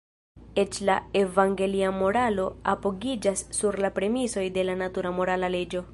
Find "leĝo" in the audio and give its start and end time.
5.59-5.89